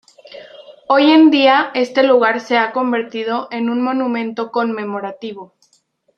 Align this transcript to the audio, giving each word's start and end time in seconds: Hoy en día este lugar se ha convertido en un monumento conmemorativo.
Hoy 0.87 1.11
en 1.11 1.29
día 1.29 1.69
este 1.75 2.01
lugar 2.01 2.39
se 2.39 2.57
ha 2.57 2.71
convertido 2.71 3.47
en 3.51 3.69
un 3.69 3.83
monumento 3.83 4.49
conmemorativo. 4.49 5.53